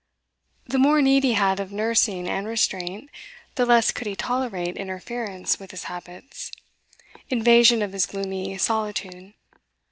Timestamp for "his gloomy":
7.93-8.57